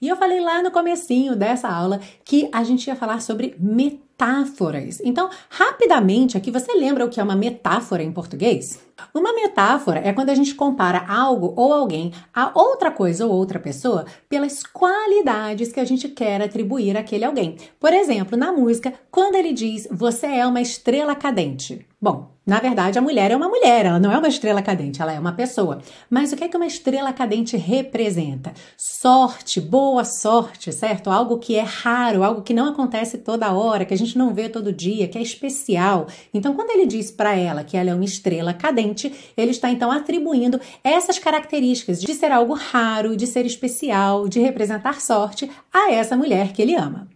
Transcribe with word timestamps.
E 0.00 0.08
eu 0.08 0.16
falei 0.16 0.40
lá 0.40 0.62
no 0.62 0.70
comecinho 0.70 1.36
dessa 1.36 1.68
aula 1.68 2.00
que 2.24 2.48
a 2.52 2.64
gente 2.64 2.86
ia 2.86 2.96
falar 2.96 3.20
sobre 3.20 3.54
metáforas. 3.58 4.98
Então, 5.04 5.28
rapidamente 5.50 6.38
aqui, 6.38 6.50
você 6.50 6.72
lembra 6.72 7.04
o 7.04 7.10
que 7.10 7.20
é 7.20 7.22
uma 7.22 7.36
metáfora 7.36 8.02
em 8.02 8.10
português? 8.10 8.80
Uma 9.12 9.34
metáfora 9.34 10.00
é 10.02 10.12
quando 10.12 10.30
a 10.30 10.34
gente 10.34 10.54
compara 10.54 11.04
algo 11.06 11.52
ou 11.54 11.72
alguém 11.72 12.12
a 12.34 12.50
outra 12.58 12.90
coisa 12.90 13.26
ou 13.26 13.32
outra 13.32 13.58
pessoa 13.58 14.06
pelas 14.26 14.62
qualidades 14.62 15.70
que 15.70 15.80
a 15.80 15.84
gente 15.84 16.08
quer 16.08 16.40
atribuir 16.40 16.96
àquele 16.96 17.24
alguém. 17.24 17.56
Por 17.78 17.92
exemplo, 17.92 18.38
na 18.38 18.50
música, 18.50 18.94
quando 19.10 19.34
ele 19.34 19.52
diz 19.52 19.86
você 19.90 20.26
é 20.26 20.46
uma 20.46 20.62
estrela 20.62 21.14
cadente. 21.14 21.86
Bom, 22.02 22.30
na 22.46 22.58
verdade, 22.58 22.98
a 22.98 23.02
mulher 23.02 23.30
é 23.30 23.36
uma 23.36 23.50
mulher, 23.50 23.84
ela 23.84 24.00
não 24.00 24.10
é 24.10 24.16
uma 24.16 24.26
estrela 24.26 24.62
cadente, 24.62 25.02
ela 25.02 25.12
é 25.12 25.20
uma 25.20 25.34
pessoa. 25.34 25.82
Mas 26.08 26.32
o 26.32 26.36
que 26.36 26.44
é 26.44 26.48
que 26.48 26.56
uma 26.56 26.66
estrela 26.66 27.12
cadente 27.12 27.58
representa? 27.58 28.54
Sorte, 28.74 29.60
boa 29.60 30.02
sorte, 30.02 30.72
certo? 30.72 31.10
Algo 31.10 31.36
que 31.38 31.56
é 31.56 31.60
raro, 31.60 32.24
algo 32.24 32.40
que 32.40 32.54
não 32.54 32.70
acontece 32.70 33.18
toda 33.18 33.52
hora, 33.52 33.84
que 33.84 33.92
a 33.92 33.98
gente 33.98 34.16
não 34.16 34.32
vê 34.32 34.48
todo 34.48 34.72
dia, 34.72 35.08
que 35.08 35.18
é 35.18 35.20
especial. 35.20 36.06
Então, 36.32 36.54
quando 36.54 36.70
ele 36.70 36.86
diz 36.86 37.10
para 37.10 37.36
ela 37.36 37.62
que 37.62 37.76
ela 37.76 37.90
é 37.90 37.94
uma 37.94 38.04
estrela 38.04 38.54
cadente, 38.54 39.12
ele 39.36 39.50
está 39.50 39.70
então 39.70 39.92
atribuindo 39.92 40.58
essas 40.82 41.18
características 41.18 42.00
de 42.00 42.14
ser 42.14 42.32
algo 42.32 42.54
raro, 42.54 43.14
de 43.14 43.26
ser 43.26 43.44
especial, 43.44 44.26
de 44.26 44.40
representar 44.40 45.02
sorte 45.02 45.50
a 45.70 45.92
essa 45.92 46.16
mulher 46.16 46.54
que 46.54 46.62
ele 46.62 46.74
ama. 46.74 47.06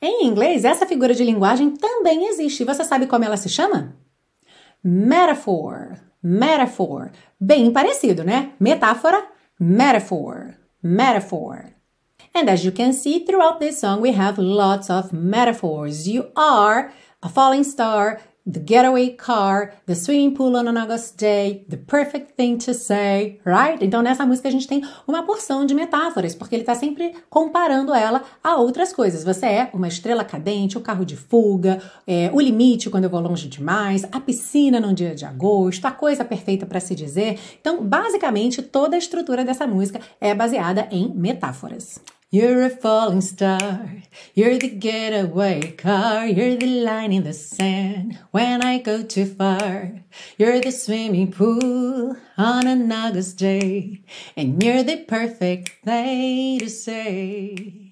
Em 0.00 0.26
inglês, 0.26 0.64
essa 0.64 0.84
figura 0.84 1.14
de 1.14 1.24
linguagem 1.24 1.70
também 1.70 2.26
existe. 2.26 2.64
Você 2.64 2.84
sabe 2.84 3.06
como 3.06 3.24
ela 3.24 3.36
se 3.36 3.48
chama? 3.48 4.01
Metaphor. 4.82 5.98
Metaphor. 6.22 7.10
Bem 7.40 7.72
parecido, 7.72 8.22
né? 8.24 8.52
Metáfora, 8.60 9.24
metaphor. 9.58 10.54
Metaphor. 10.82 11.72
And 12.34 12.48
as 12.48 12.64
you 12.64 12.72
can 12.72 12.92
see 12.92 13.24
throughout 13.24 13.60
this 13.60 13.78
song, 13.78 14.00
we 14.00 14.12
have 14.12 14.38
lots 14.38 14.88
of 14.88 15.12
metaphors. 15.12 16.08
You 16.08 16.30
are 16.34 16.92
a 17.22 17.28
falling 17.28 17.64
star, 17.64 18.20
the 18.44 18.58
getaway 18.58 19.10
car, 19.10 19.72
the 19.86 19.94
swimming 19.94 20.34
pool 20.34 20.56
on 20.56 20.66
an 20.66 20.76
August 20.76 21.16
day, 21.16 21.64
the 21.68 21.76
perfect 21.76 22.32
thing 22.36 22.58
to 22.58 22.74
say, 22.74 23.40
right? 23.44 23.78
Então 23.80 24.02
nessa 24.02 24.26
música 24.26 24.48
a 24.48 24.50
gente 24.50 24.66
tem 24.66 24.82
uma 25.06 25.22
porção 25.22 25.64
de 25.64 25.74
metáforas, 25.74 26.34
porque 26.34 26.56
ele 26.56 26.62
está 26.62 26.74
sempre 26.74 27.14
comparando 27.30 27.94
ela 27.94 28.22
a 28.42 28.56
outras 28.56 28.92
coisas. 28.92 29.22
Você 29.22 29.46
é 29.46 29.70
uma 29.72 29.86
estrela 29.86 30.24
cadente, 30.24 30.76
o 30.76 30.80
carro 30.80 31.04
de 31.04 31.16
fuga, 31.16 31.80
é, 32.06 32.30
o 32.32 32.40
limite 32.40 32.90
quando 32.90 33.04
eu 33.04 33.10
vou 33.10 33.20
longe 33.20 33.48
demais, 33.48 34.04
a 34.10 34.18
piscina 34.18 34.80
num 34.80 34.92
dia 34.92 35.14
de 35.14 35.24
agosto, 35.24 35.86
a 35.86 35.92
coisa 35.92 36.24
perfeita 36.24 36.66
para 36.66 36.80
se 36.80 36.94
dizer. 36.94 37.38
Então, 37.60 37.84
basicamente, 37.84 38.60
toda 38.60 38.96
a 38.96 38.98
estrutura 38.98 39.44
dessa 39.44 39.66
música 39.66 40.00
é 40.20 40.34
baseada 40.34 40.88
em 40.90 41.12
metáforas. 41.14 42.00
You're 42.34 42.62
a 42.62 42.70
falling 42.70 43.20
star. 43.20 44.04
You're 44.32 44.56
the 44.56 44.70
getaway 44.70 45.72
car. 45.72 46.26
You're 46.26 46.56
the 46.56 46.82
line 46.82 47.12
in 47.12 47.24
the 47.24 47.34
sand 47.34 48.18
when 48.30 48.62
I 48.64 48.78
go 48.78 49.02
too 49.02 49.26
far. 49.26 50.00
You're 50.38 50.58
the 50.62 50.72
swimming 50.72 51.30
pool 51.30 52.16
on 52.38 52.66
an 52.66 52.90
August 52.90 53.36
day. 53.36 54.00
And 54.34 54.62
you're 54.62 54.82
the 54.82 55.04
perfect 55.04 55.84
thing 55.84 56.60
to 56.60 56.70
say. 56.70 57.91